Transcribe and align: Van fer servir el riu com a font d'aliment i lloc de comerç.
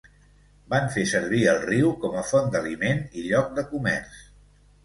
Van 0.73 0.87
fer 0.95 1.03
servir 1.11 1.41
el 1.51 1.61
riu 1.67 1.91
com 2.05 2.17
a 2.21 2.25
font 2.31 2.49
d'aliment 2.57 3.07
i 3.23 3.27
lloc 3.29 3.55
de 3.61 3.67
comerç. 3.75 4.21